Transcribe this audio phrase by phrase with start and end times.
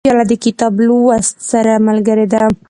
[0.07, 2.41] پیاله د کتاب لوست سره ملګرې ده.